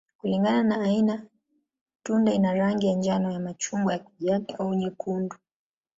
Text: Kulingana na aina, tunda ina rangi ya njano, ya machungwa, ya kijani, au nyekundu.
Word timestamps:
Kulingana 0.17 0.63
na 0.77 0.83
aina, 0.83 1.25
tunda 2.03 2.33
ina 2.33 2.53
rangi 2.53 2.87
ya 2.87 2.93
njano, 2.95 3.31
ya 3.31 3.39
machungwa, 3.39 3.93
ya 3.93 3.99
kijani, 3.99 4.53
au 4.59 4.73
nyekundu. 4.73 5.35